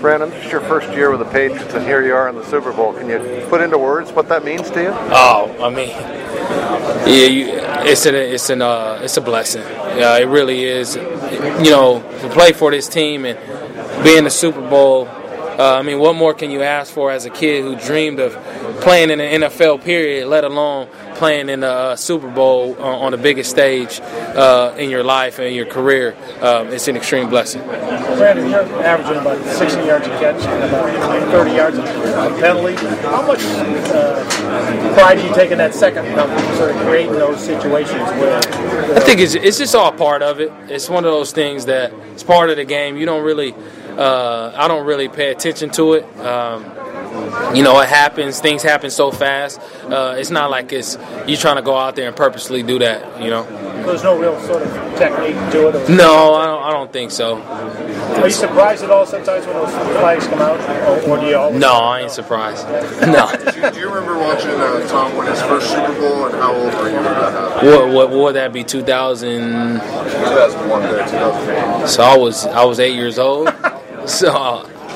Brandin, 0.00 0.30
this 0.30 0.46
is 0.46 0.50
your 0.50 0.62
first 0.62 0.88
year 0.94 1.10
with 1.10 1.18
the 1.18 1.26
Patriots, 1.26 1.74
and 1.74 1.84
here 1.84 2.02
you 2.02 2.14
are 2.14 2.30
in 2.30 2.34
the 2.34 2.44
Super 2.46 2.72
Bowl. 2.72 2.94
Can 2.94 3.10
you 3.10 3.46
put 3.50 3.60
into 3.60 3.76
words 3.76 4.10
what 4.12 4.28
that 4.30 4.42
means 4.42 4.70
to 4.70 4.82
you? 4.82 4.88
Oh, 4.94 5.54
I 5.60 5.68
mean, 5.68 5.90
yeah, 7.06 7.26
you, 7.26 7.48
it's 7.86 8.06
an 8.06 8.14
it's 8.14 8.48
an 8.48 8.62
uh, 8.62 8.98
it's 9.02 9.18
a 9.18 9.20
blessing. 9.20 9.60
Yeah, 9.60 10.16
it 10.16 10.24
really 10.24 10.64
is. 10.64 10.96
You 10.96 11.70
know, 11.70 12.00
to 12.22 12.30
play 12.30 12.52
for 12.52 12.70
this 12.70 12.88
team 12.88 13.26
and 13.26 13.38
be 14.02 14.16
in 14.16 14.24
the 14.24 14.30
Super 14.30 14.62
Bowl. 14.62 15.06
Uh, 15.58 15.76
I 15.78 15.82
mean, 15.82 15.98
what 15.98 16.14
more 16.14 16.34
can 16.34 16.50
you 16.50 16.62
ask 16.62 16.92
for 16.92 17.10
as 17.10 17.24
a 17.24 17.30
kid 17.30 17.62
who 17.62 17.76
dreamed 17.76 18.20
of 18.20 18.32
playing 18.80 19.10
in 19.10 19.18
the 19.18 19.24
NFL 19.24 19.82
period, 19.84 20.28
let 20.28 20.44
alone 20.44 20.88
playing 21.16 21.48
in 21.48 21.60
the 21.60 21.70
uh, 21.70 21.96
Super 21.96 22.30
Bowl 22.30 22.74
on, 22.80 22.94
on, 23.04 23.12
the 23.12 23.18
biggest 23.18 23.50
stage 23.50 24.00
uh, 24.00 24.74
in 24.78 24.88
your 24.88 25.04
life 25.04 25.38
and 25.38 25.54
your 25.54 25.66
career? 25.66 26.16
Um, 26.40 26.68
it's 26.68 26.88
an 26.88 26.96
extreme 26.96 27.28
blessing. 27.28 27.60
Brandin, 27.62 28.50
you're 28.50 28.82
averaging 28.82 29.20
about 29.20 29.44
60 29.44 29.80
yards 29.84 30.06
a 30.06 30.10
catch 30.10 30.42
and 30.42 30.64
about 30.64 31.30
30 31.30 31.50
yards 31.52 31.78
a 31.78 31.82
penalty. 32.40 32.74
How 33.06 33.26
much 33.26 33.40
uh, 33.42 34.94
pride 34.94 35.16
do 35.16 35.26
you 35.26 35.34
take 35.34 35.50
in 35.50 35.58
that 35.58 35.74
second 35.74 36.04
number, 36.14 36.38
sort 36.56 36.70
of 36.70 36.76
creating 36.82 37.12
those 37.12 37.40
situations 37.44 38.00
where? 38.18 38.38
I 38.96 39.00
think 39.00 39.20
it's, 39.20 39.34
it's 39.34 39.58
just 39.58 39.74
all 39.74 39.92
part 39.92 40.22
of 40.22 40.40
it. 40.40 40.52
It's 40.68 40.88
one 40.88 41.04
of 41.04 41.10
those 41.10 41.32
things 41.32 41.66
that 41.66 41.92
it's 42.12 42.22
part 42.22 42.50
of 42.50 42.56
the 42.56 42.64
game. 42.64 42.96
You 42.96 43.06
don't 43.06 43.24
really 43.24 43.54
uh, 44.00 44.52
I 44.56 44.66
don't 44.66 44.86
really 44.86 45.08
pay 45.08 45.30
attention 45.30 45.70
to 45.70 45.92
it. 45.92 46.04
Um, 46.20 46.64
you 47.54 47.62
know, 47.62 47.78
it 47.80 47.88
happens. 47.88 48.40
Things 48.40 48.62
happen 48.62 48.90
so 48.90 49.10
fast. 49.10 49.60
Uh, 49.84 50.14
it's 50.16 50.30
not 50.30 50.50
like 50.50 50.72
it's 50.72 50.96
you 51.26 51.36
trying 51.36 51.56
to 51.56 51.62
go 51.62 51.76
out 51.76 51.96
there 51.96 52.06
and 52.06 52.16
purposely 52.16 52.62
do 52.62 52.78
that. 52.78 53.22
You 53.22 53.30
know. 53.30 53.42
There's 53.84 54.02
no 54.02 54.18
real 54.18 54.38
sort 54.42 54.62
of 54.62 54.72
technique 54.98 55.34
to 55.52 55.68
it. 55.68 55.90
No, 55.90 56.34
I 56.34 56.46
don't. 56.46 56.62
I 56.62 56.70
don't 56.70 56.92
think 56.92 57.10
so. 57.10 57.42
Are 57.42 58.26
you 58.26 58.32
surprised 58.32 58.84
at 58.84 58.90
all 58.90 59.06
sometimes 59.06 59.46
when 59.46 59.56
those 59.56 59.70
flags 59.70 60.26
come 60.26 60.40
out, 60.40 60.60
or, 60.60 61.10
or 61.10 61.20
do 61.20 61.26
you 61.26 61.36
always? 61.36 61.60
No, 61.60 61.72
I 61.72 62.00
ain't 62.00 62.10
surprised. 62.10 62.66
no. 63.06 63.30
do, 63.32 63.60
you, 63.60 63.70
do, 63.70 63.80
you, 63.80 63.88
remember 63.88 64.18
watching 64.18 64.50
uh, 64.50 64.86
Tom 64.88 65.16
win 65.16 65.26
his 65.26 65.40
first 65.42 65.70
Super 65.70 65.94
Bowl, 65.94 66.26
and 66.26 66.34
how 66.34 66.54
old 66.54 66.74
were 66.74 66.88
you 66.88 66.94
when 66.96 67.04
that 67.04 67.32
happened? 67.32 67.68
What, 67.68 67.88
what, 67.88 68.10
what 68.10 68.18
would 68.18 68.34
that 68.36 68.52
be? 68.52 68.62
2000. 68.62 69.80
2001, 69.80 70.82
2008. 70.82 71.88
So 71.88 72.02
I 72.02 72.16
was 72.16 72.46
I 72.46 72.64
was 72.64 72.78
eight 72.80 72.94
years 72.94 73.18
old. 73.18 73.48
So 74.06 74.30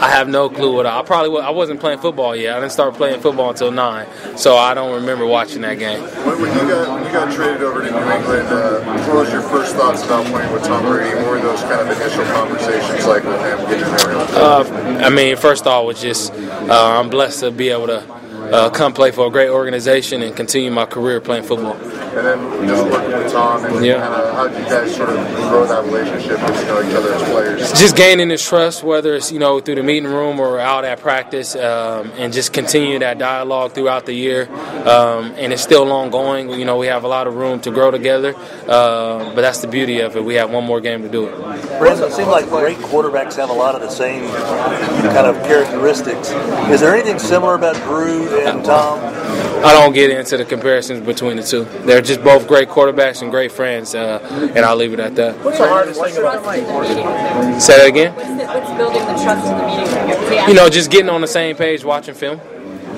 I 0.00 0.08
have 0.08 0.28
no 0.28 0.48
clue 0.48 0.74
what 0.74 0.86
I, 0.86 1.00
I 1.00 1.02
probably 1.02 1.40
I 1.42 1.50
wasn't 1.50 1.80
playing 1.80 1.98
football 1.98 2.34
yet. 2.34 2.56
I 2.56 2.60
didn't 2.60 2.72
start 2.72 2.94
playing 2.94 3.20
football 3.20 3.50
until 3.50 3.70
nine, 3.70 4.06
so 4.36 4.56
I 4.56 4.72
don't 4.72 4.94
remember 4.94 5.26
watching 5.26 5.60
that 5.62 5.78
game. 5.78 6.00
When, 6.00 6.40
when 6.40 6.52
you 6.54 6.72
got 6.72 6.88
when 6.88 7.04
you 7.04 7.12
got 7.12 7.32
traded 7.34 7.62
over 7.62 7.82
to 7.82 7.90
New 7.90 7.98
England, 7.98 8.48
uh, 8.48 8.80
what 9.08 9.16
was 9.16 9.32
your 9.32 9.42
first 9.42 9.76
thoughts 9.76 10.02
about 10.04 10.24
playing 10.26 10.52
with 10.52 10.64
Tom 10.64 10.84
Brady? 10.84 11.14
What 11.16 11.26
were 11.26 11.40
those 11.40 11.60
kind 11.62 11.80
of 11.80 12.00
initial 12.00 12.24
conversations 12.24 13.06
like 13.06 13.24
with 13.24 13.40
him, 13.40 13.58
getting 13.68 13.84
to 13.84 14.08
know 14.08 14.24
him? 14.24 15.00
Uh, 15.02 15.06
I 15.06 15.10
mean, 15.10 15.36
first 15.36 15.64
thought 15.64 15.84
was 15.84 16.00
just 16.00 16.32
uh, 16.32 16.98
I'm 16.98 17.10
blessed 17.10 17.40
to 17.40 17.50
be 17.50 17.68
able 17.68 17.88
to 17.88 18.12
uh, 18.52 18.70
come 18.70 18.92
play 18.94 19.10
for 19.10 19.26
a 19.26 19.30
great 19.30 19.50
organization 19.50 20.22
and 20.22 20.34
continue 20.34 20.70
my 20.70 20.86
career 20.86 21.20
playing 21.20 21.44
football. 21.44 21.76
And 22.10 22.26
then 22.26 22.66
just 22.66 22.84
working 22.90 23.16
with 23.16 23.32
Tom, 23.32 23.64
and 23.64 23.84
yeah. 23.84 24.00
kind 24.00 24.14
of 24.14 24.34
how 24.34 24.48
did 24.48 24.58
you 24.58 24.64
guys 24.64 24.96
sort 24.96 25.10
of 25.10 25.16
grow 25.48 25.64
that 25.64 25.84
relationship 25.84 26.42
with 26.42 26.60
you 26.60 26.66
know 26.66 26.82
each 26.82 26.94
other 26.94 27.14
as 27.14 27.22
players? 27.30 27.72
Just 27.80 27.96
gaining 27.96 28.30
his 28.30 28.42
trust, 28.44 28.82
whether 28.82 29.14
it's 29.14 29.30
you 29.30 29.38
know 29.38 29.60
through 29.60 29.76
the 29.76 29.82
meeting 29.84 30.10
room 30.10 30.40
or 30.40 30.58
out 30.58 30.84
at 30.84 30.98
practice, 30.98 31.54
um, 31.54 32.10
and 32.16 32.32
just 32.32 32.52
continue 32.52 32.98
that 32.98 33.18
dialogue 33.18 33.72
throughout 33.72 34.06
the 34.06 34.12
year. 34.12 34.50
Um, 34.80 35.32
and 35.36 35.52
it's 35.52 35.62
still 35.62 35.90
ongoing. 35.92 36.50
You 36.50 36.64
know, 36.64 36.78
we 36.78 36.88
have 36.88 37.04
a 37.04 37.08
lot 37.08 37.28
of 37.28 37.36
room 37.36 37.60
to 37.60 37.70
grow 37.70 37.92
together, 37.92 38.34
uh, 38.66 39.32
but 39.34 39.42
that's 39.42 39.60
the 39.60 39.68
beauty 39.68 40.00
of 40.00 40.16
it. 40.16 40.24
We 40.24 40.34
have 40.34 40.50
one 40.50 40.64
more 40.64 40.80
game 40.80 41.02
to 41.02 41.08
do 41.08 41.26
it. 41.26 41.34
Brandin, 41.34 42.08
it 42.08 42.12
seems 42.12 42.28
like 42.28 42.48
great 42.48 42.78
quarterbacks 42.78 43.36
have 43.36 43.50
a 43.50 43.54
lot 43.54 43.74
of 43.76 43.82
the 43.82 43.90
same 43.90 44.28
kind 44.30 45.26
of 45.26 45.36
characteristics. 45.46 46.30
Is 46.70 46.80
there 46.80 46.94
anything 46.94 47.18
similar 47.20 47.54
about 47.54 47.76
Drew 47.84 48.28
and 48.40 48.64
Tom? 48.64 48.98
I 49.62 49.74
don't 49.74 49.92
get 49.92 50.10
into 50.10 50.38
the 50.38 50.44
comparisons 50.44 51.04
between 51.04 51.36
the 51.36 51.42
two. 51.42 51.64
They're 51.84 51.99
just 52.02 52.22
both 52.22 52.46
great 52.48 52.68
quarterbacks 52.68 53.22
and 53.22 53.30
great 53.30 53.52
friends, 53.52 53.94
uh, 53.94 54.18
and 54.54 54.64
I'll 54.64 54.76
leave 54.76 54.92
it 54.92 55.00
at 55.00 55.14
that. 55.16 55.36
What's 55.44 55.58
the 55.58 55.68
hardest 55.68 56.00
thing 56.00 56.16
about 56.16 56.44
Say 57.60 57.76
that 57.78 57.86
again. 57.86 58.14
What's, 58.14 58.28
the, 58.28 58.46
what's 58.46 58.70
building 58.76 59.06
the 59.06 59.22
trust 59.22 59.46
in 59.46 59.58
the 59.58 59.66
meeting 59.66 60.38
room? 60.38 60.48
You 60.48 60.54
know, 60.54 60.68
just 60.68 60.90
getting 60.90 61.10
on 61.10 61.20
the 61.20 61.28
same 61.28 61.56
page, 61.56 61.84
watching 61.84 62.14
film. 62.14 62.40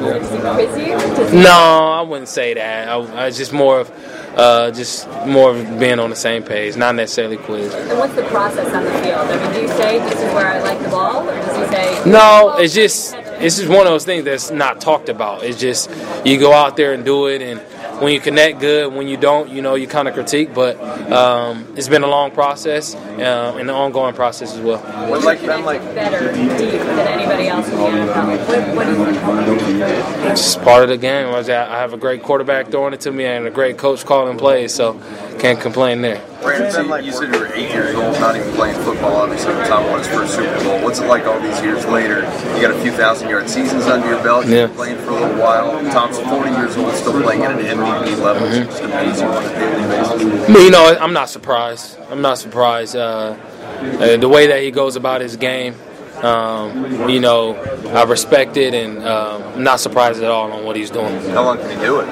No, 0.00 1.50
I 1.50 2.00
wouldn't 2.00 2.28
say 2.28 2.54
that. 2.54 2.88
I, 2.88 3.26
I 3.26 3.30
just 3.30 3.52
more 3.52 3.80
of 3.80 3.90
uh, 4.36 4.70
just 4.70 5.08
more 5.26 5.50
of 5.50 5.78
being 5.78 5.98
on 5.98 6.08
the 6.08 6.16
same 6.16 6.42
page, 6.42 6.76
not 6.76 6.94
necessarily 6.94 7.36
quiz. 7.36 7.74
And 7.74 7.98
what's 7.98 8.14
the 8.14 8.22
process 8.24 8.72
on 8.72 8.84
the 8.84 8.92
field? 9.02 9.16
I 9.16 9.42
mean, 9.42 9.52
do 9.54 9.60
you 9.62 9.68
say 9.68 9.98
this 9.98 10.14
is 10.14 10.34
where 10.34 10.46
I 10.46 10.60
like 10.60 10.80
the 10.80 10.88
ball, 10.88 11.28
or 11.28 11.34
does 11.34 11.56
he 11.56 11.74
say? 11.74 12.10
No, 12.10 12.56
it's 12.58 12.72
just 12.74 13.14
it's 13.14 13.56
just 13.56 13.68
one 13.68 13.80
of 13.80 13.92
those 13.92 14.04
things 14.04 14.24
that's 14.24 14.50
not 14.50 14.80
talked 14.80 15.08
about. 15.08 15.42
It's 15.42 15.58
just 15.58 15.90
you 16.24 16.38
go 16.38 16.52
out 16.52 16.76
there 16.76 16.92
and 16.92 17.04
do 17.04 17.26
it, 17.26 17.42
and 17.42 17.60
when 18.00 18.12
you 18.12 18.20
connect, 18.20 18.60
good. 18.60 18.92
When 18.92 19.08
you 19.08 19.16
don't, 19.16 19.50
you 19.50 19.62
know, 19.62 19.74
you 19.74 19.86
kind 19.86 20.08
of 20.08 20.14
critique. 20.14 20.54
But 20.54 20.80
um, 21.10 21.66
it's 21.76 21.88
been 21.88 22.02
a 22.02 22.06
long 22.06 22.30
process 22.30 22.94
uh, 22.94 23.54
and 23.58 23.68
an 23.68 23.70
ongoing 23.70 24.14
process 24.14 24.54
as 24.54 24.60
well. 24.60 24.78
What's 25.08 25.24
like 25.24 25.40
been 25.40 25.64
like 25.64 25.82
better 25.94 26.32
deep 26.32 26.48
than 26.48 27.08
anybody 27.08 27.48
else 27.48 27.68
in 27.68 27.76
the 27.76 27.84
NFL? 27.84 28.74
What, 28.74 28.98
what 28.98 30.30
it's 30.30 30.42
just 30.42 30.62
part 30.62 30.82
of 30.82 30.88
the 30.88 30.98
game. 30.98 31.34
I 31.34 31.42
have 31.42 31.92
a 31.92 31.98
great 31.98 32.22
quarterback 32.22 32.68
throwing 32.68 32.94
it 32.94 33.00
to 33.00 33.12
me 33.12 33.24
and 33.24 33.46
a 33.46 33.50
great 33.50 33.76
coach 33.78 34.04
calling 34.04 34.38
plays, 34.38 34.74
so 34.74 35.00
can't 35.38 35.60
complain 35.60 36.02
there. 36.02 36.29
Brandin, 36.40 36.88
like, 36.88 37.04
you 37.04 37.12
said 37.12 37.32
you 37.34 37.38
were 37.38 37.52
eight 37.54 37.70
years 37.70 37.94
old, 37.94 38.14
not 38.14 38.34
even 38.34 38.50
playing 38.54 38.76
football, 38.82 39.16
obviously, 39.16 39.54
when 39.54 39.68
Tom 39.68 39.84
won 39.90 39.98
his 39.98 40.08
first 40.08 40.34
Super 40.34 40.64
Bowl. 40.64 40.82
What's 40.82 40.98
it 40.98 41.06
like 41.06 41.24
all 41.24 41.38
these 41.40 41.60
years 41.62 41.84
later? 41.86 42.20
You 42.54 42.62
got 42.62 42.70
a 42.70 42.80
few 42.80 42.92
thousand 42.92 43.28
yard 43.28 43.48
seasons 43.48 43.84
under 43.84 44.08
your 44.08 44.22
belt. 44.22 44.46
You've 44.46 44.54
yeah. 44.54 44.66
been 44.66 44.76
playing 44.76 44.98
for 44.98 45.10
a 45.10 45.14
little 45.14 45.38
while. 45.38 45.70
Tom's 45.92 46.18
40 46.18 46.50
years 46.50 46.76
old, 46.76 46.94
still 46.94 47.20
playing 47.22 47.42
at 47.42 47.52
an 47.52 47.58
MVP 47.58 48.22
level. 48.22 48.48
Mm-hmm. 48.48 48.68
It's 48.68 48.78
just 48.78 48.82
amazing 48.82 49.28
on 49.28 49.44
a 49.44 49.48
daily 49.48 49.88
basis. 49.88 50.64
You 50.64 50.70
know, 50.70 50.96
I'm 50.98 51.12
not 51.12 51.28
surprised. 51.28 51.98
I'm 52.10 52.22
not 52.22 52.38
surprised. 52.38 52.96
Uh, 52.96 53.36
uh, 53.80 54.16
the 54.16 54.28
way 54.28 54.46
that 54.46 54.62
he 54.62 54.70
goes 54.70 54.96
about 54.96 55.20
his 55.20 55.36
game, 55.36 55.74
um, 56.22 57.08
you 57.08 57.20
know, 57.20 57.54
I 57.94 58.04
respect 58.04 58.56
it, 58.56 58.74
and 58.74 58.98
uh, 58.98 59.52
I'm 59.54 59.62
not 59.62 59.80
surprised 59.80 60.22
at 60.22 60.30
all 60.30 60.52
on 60.52 60.64
what 60.64 60.76
he's 60.76 60.90
doing. 60.90 61.18
How 61.30 61.44
long 61.44 61.58
can 61.58 61.70
he 61.70 61.76
do 61.84 62.00
it? 62.00 62.06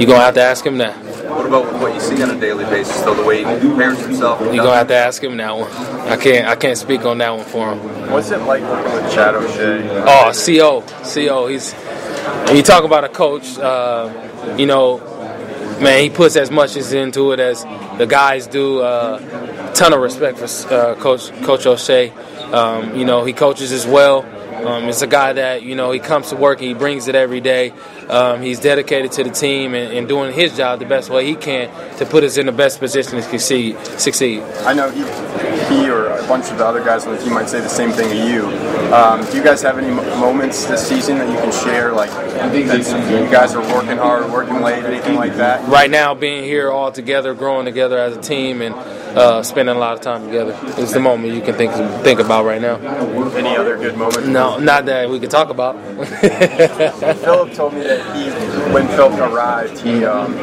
You're 0.00 0.08
gonna 0.10 0.24
have 0.24 0.34
to 0.34 0.42
ask 0.42 0.64
him 0.64 0.78
that. 0.78 0.96
What 1.28 1.46
about 1.46 1.72
what 1.80 1.94
you 1.94 2.00
see 2.00 2.22
on 2.22 2.30
a 2.30 2.40
daily 2.40 2.64
basis, 2.64 3.00
though? 3.02 3.14
The 3.14 3.24
way 3.24 3.38
he 3.38 3.44
prepares 3.44 4.00
himself. 4.00 4.40
You're 4.40 4.56
gonna 4.56 4.76
have 4.76 4.88
to 4.88 4.94
ask 4.94 5.22
him 5.22 5.36
that 5.36 5.56
one. 5.56 5.70
I 5.70 6.16
can't. 6.16 6.48
I 6.48 6.56
can't 6.56 6.78
speak 6.78 7.04
on 7.04 7.18
that 7.18 7.30
one 7.30 7.44
for 7.44 7.72
him. 7.74 8.10
What's 8.10 8.30
it 8.30 8.38
like 8.38 8.62
working 8.62 8.92
with 8.92 9.12
Chad 9.12 9.34
O'Shea? 9.34 9.88
Oh, 10.06 10.32
Co. 10.32 10.82
Co. 11.28 11.46
He's. 11.46 11.72
When 11.72 12.56
you 12.56 12.62
talk 12.62 12.84
about 12.84 13.04
a 13.04 13.08
coach, 13.08 13.58
uh, 13.58 14.54
you 14.56 14.66
know, 14.66 14.98
man, 15.80 16.02
he 16.02 16.10
puts 16.10 16.36
as 16.36 16.50
much 16.50 16.76
as 16.76 16.92
into 16.92 17.32
it 17.32 17.40
as 17.40 17.62
the 17.98 18.06
guys 18.08 18.46
do. 18.46 18.80
Uh, 18.80 19.72
ton 19.74 19.92
of 19.92 20.00
respect 20.00 20.38
for 20.38 20.74
uh, 20.74 20.94
Coach 20.96 21.30
Coach 21.42 21.66
O'Shea. 21.66 22.10
Um, 22.52 22.96
you 22.96 23.04
know, 23.04 23.24
he 23.24 23.32
coaches 23.32 23.72
as 23.72 23.86
well. 23.86 24.24
Um, 24.66 24.88
it's 24.88 25.02
a 25.02 25.06
guy 25.06 25.32
that 25.32 25.62
you 25.62 25.74
know 25.74 25.90
he 25.90 25.98
comes 25.98 26.30
to 26.30 26.36
work 26.36 26.58
and 26.58 26.68
he 26.68 26.74
brings 26.74 27.08
it 27.08 27.14
every 27.14 27.40
day. 27.40 27.72
Um, 28.08 28.42
he's 28.42 28.60
dedicated 28.60 29.12
to 29.12 29.24
the 29.24 29.30
team 29.30 29.74
and, 29.74 29.92
and, 29.92 30.08
doing 30.08 30.32
his 30.32 30.56
job 30.56 30.78
the 30.78 30.86
best 30.86 31.10
way 31.10 31.26
he 31.26 31.34
can 31.34 31.68
to 31.98 32.06
put 32.06 32.24
us 32.24 32.38
in 32.38 32.46
the 32.46 32.52
best 32.52 32.78
position 32.78 33.12
to 33.12 33.22
succeed. 33.22 33.78
Succeed. 33.98 34.42
I 34.64 34.72
know 34.72 34.90
he, 34.90 35.02
he 35.74 35.90
or 35.90 36.07
bunch 36.28 36.50
of 36.50 36.58
the 36.58 36.66
other 36.66 36.84
guys 36.84 37.06
on 37.06 37.16
the 37.16 37.22
team 37.22 37.32
might 37.32 37.48
say 37.48 37.60
the 37.60 37.68
same 37.68 37.90
thing 37.90 38.10
to 38.10 38.28
you. 38.28 38.46
Um, 38.92 39.24
do 39.30 39.36
you 39.36 39.42
guys 39.42 39.62
have 39.62 39.78
any 39.78 39.90
moments 39.90 40.66
this 40.66 40.86
season 40.86 41.18
that 41.18 41.28
you 41.28 41.36
can 41.36 41.50
share, 41.50 41.92
like 41.92 42.10
you 42.54 43.30
guys 43.30 43.54
are 43.54 43.74
working 43.74 43.96
hard, 43.96 44.30
working 44.30 44.60
late, 44.60 44.84
anything 44.84 45.16
like 45.16 45.34
that? 45.36 45.66
Right 45.68 45.90
now, 45.90 46.14
being 46.14 46.44
here 46.44 46.70
all 46.70 46.92
together, 46.92 47.34
growing 47.34 47.64
together 47.64 47.98
as 47.98 48.16
a 48.16 48.20
team, 48.20 48.60
and 48.62 48.74
uh, 48.74 49.42
spending 49.42 49.74
a 49.74 49.78
lot 49.78 49.94
of 49.94 50.00
time 50.00 50.26
together 50.26 50.58
is 50.80 50.92
the 50.92 51.00
moment 51.00 51.34
you 51.34 51.40
can 51.40 51.54
think 51.54 51.72
think 52.02 52.20
about 52.20 52.44
right 52.44 52.60
now. 52.60 52.76
Any 53.36 53.56
other 53.56 53.76
good 53.76 53.96
moments? 53.96 54.26
No, 54.28 54.58
not 54.58 54.86
that 54.86 55.08
we 55.08 55.18
could 55.18 55.30
talk 55.30 55.50
about. 55.50 55.76
Phillip 57.18 57.52
told 57.54 57.74
me 57.74 57.80
that 57.80 58.16
he, 58.16 58.30
when 58.72 58.86
Phillip 58.88 59.18
arrived, 59.18 59.78
he 59.80 60.04
um, 60.04 60.34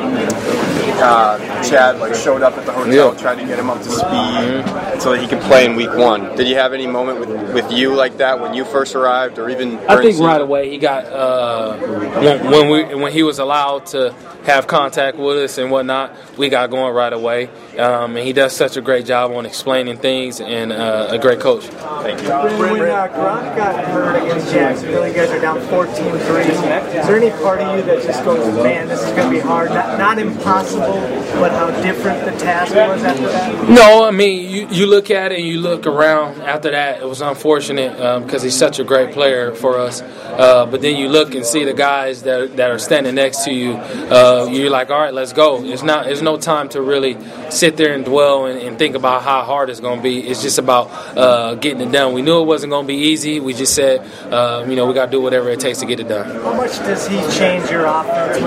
uh, 1.02 1.64
Chad 1.64 2.00
like 2.00 2.16
showed 2.16 2.42
up 2.42 2.58
at 2.58 2.66
the 2.66 2.72
hotel, 2.72 3.14
yeah. 3.14 3.20
tried 3.20 3.36
to 3.36 3.46
get 3.46 3.60
him 3.60 3.70
up 3.70 3.78
to 3.80 3.90
speed 3.90 4.06
mm-hmm. 4.06 4.95
So 5.06 5.12
that 5.12 5.22
he 5.22 5.28
can 5.28 5.40
play 5.42 5.68
in 5.68 5.76
week 5.76 5.94
one. 5.96 6.36
Did 6.36 6.48
you 6.48 6.56
have 6.56 6.74
any 6.74 6.88
moment 6.88 7.20
with, 7.20 7.30
with 7.54 7.72
you 7.72 7.94
like 7.94 8.18
that 8.18 8.40
when 8.40 8.56
you 8.56 8.66
first 8.66 8.96
arrived, 8.96 9.38
or 9.38 9.52
even? 9.52 9.78
I 9.88 10.02
think 10.02 10.20
right 10.20 10.42
away 10.42 10.72
he 10.72 10.80
got 10.80 11.06
uh, 11.06 11.78
when, 11.78 12.50
when 12.50 12.70
we 12.72 12.96
when 12.96 13.12
he 13.12 13.22
was 13.22 13.38
allowed 13.38 13.86
to 13.88 14.16
have 14.46 14.66
contact 14.66 15.16
with 15.16 15.38
us 15.38 15.60
and 15.60 15.70
whatnot. 15.70 16.12
We 16.40 16.50
got 16.50 16.72
going 16.72 16.92
right 16.92 17.14
away, 17.14 17.52
um, 17.78 18.18
and 18.18 18.26
he 18.28 18.34
does 18.34 18.56
such 18.56 18.66
such 18.66 18.78
a 18.78 18.82
great 18.82 19.06
job 19.06 19.32
on 19.32 19.46
explaining 19.46 19.96
things 19.96 20.42
and 20.42 20.74
uh, 20.74 21.08
a 21.12 21.20
great 21.20 21.40
coach. 21.40 21.66
Thank 21.66 22.22
you. 22.22 22.30
When 22.30 22.82
uh, 22.82 23.08
Gronk 23.08 23.56
got 23.56 23.86
hurt 23.86 24.22
against 24.24 24.52
Jacksonville, 24.52 25.08
you 25.08 25.14
guys 25.14 25.30
are 25.30 25.40
down 25.40 25.60
14-3. 25.68 26.50
Is 26.50 27.08
there 27.08 27.16
any 27.16 27.30
part 27.30 27.62
of 27.62 27.78
you 27.78 27.84
that 27.84 28.04
just 28.04 28.24
goes, 28.26 28.44
man, 28.64 28.88
this 28.88 29.02
is 29.02 29.12
going 29.12 29.30
to 29.30 29.36
be 29.36 29.40
hard? 29.40 29.70
Not, 29.70 30.00
not 30.00 30.18
impossible, 30.20 31.00
but 31.40 31.52
how 31.52 31.70
different 31.82 32.26
the 32.26 32.32
task 32.44 32.74
was 32.74 33.04
after 33.04 33.22
that? 33.22 33.70
No, 33.70 34.04
I 34.04 34.12
mean 34.12 34.50
you, 34.50 34.68
you 34.70 34.88
look 34.88 35.12
at 35.12 35.32
it 35.32 35.38
and 35.40 35.48
you 35.48 35.60
look 35.60 35.86
around 35.86 36.42
after 36.42 36.72
that. 36.72 37.02
It 37.02 37.08
was 37.08 37.22
unfortunate 37.22 37.94
because 38.26 38.42
he's 38.42 38.58
such 38.58 38.80
a 38.80 38.84
great 38.84 39.14
player 39.14 39.54
for 39.54 39.78
us. 39.78 40.02
Uh, 40.02 40.66
but 40.66 40.82
then 40.82 40.98
you 40.98 41.08
look 41.08 41.34
and 41.36 41.46
see 41.46 41.64
the 41.64 41.74
guys 41.74 42.24
that, 42.24 42.58
that 42.58 42.72
are 42.72 42.80
standing 42.80 43.16
next 43.16 43.46
to 43.46 43.54
you. 43.54 43.74
Uh, 43.74 44.50
you're 44.52 44.70
like, 44.70 44.90
all 44.90 45.00
right, 45.00 45.14
let's 45.14 45.34
go. 45.34 45.64
It's 45.64 45.84
not. 45.84 46.06
There's 46.06 46.22
no 46.22 46.38
time 46.38 46.68
to 46.70 46.82
really 46.82 47.16
sit 47.66 47.78
there 47.78 47.96
and 47.96 48.06
dwell 48.06 48.46
and, 48.46 48.60
and 48.60 48.78
think 48.78 48.94
about 48.96 49.24
how 49.24 49.42
hard 49.42 49.72
it's 49.72 49.80
going 49.80 49.98
to 49.98 50.04
be. 50.04 50.20
It's 50.20 50.44
just 50.44 50.60
about 50.60 50.86
uh, 51.18 51.56
getting 51.56 51.82
it 51.82 51.92
done. 51.92 52.14
We 52.14 52.22
knew 52.22 52.40
it 52.40 52.46
wasn't 52.46 52.70
going 52.70 52.86
to 52.86 52.88
be 52.88 53.00
easy. 53.12 53.40
We 53.40 53.54
just 53.56 53.74
said, 53.74 54.02
uh, 54.32 54.64
you 54.70 54.76
know, 54.76 54.86
we 54.86 54.94
got 54.94 55.06
to 55.08 55.12
do 55.12 55.20
whatever 55.20 55.50
it 55.50 55.60
takes 55.60 55.80
to 55.80 55.88
get 55.88 56.00
it 56.00 56.08
done. 56.08 56.28
How 56.30 56.54
much 56.54 56.78
does 56.78 57.08
he 57.08 57.18
change 57.40 57.72
your 57.72 57.86
offense? 57.88 58.38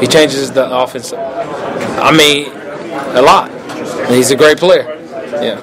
He 0.00 0.06
changes 0.06 0.52
the 0.52 0.70
offense. 0.70 1.12
I 1.12 2.12
mean, 2.16 2.52
a 3.16 3.22
lot. 3.22 3.50
He's 4.08 4.30
a 4.30 4.36
great 4.36 4.58
player. 4.58 4.84
Yeah. 5.42 5.58